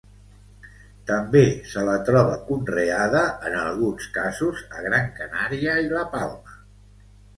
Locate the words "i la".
5.87-6.07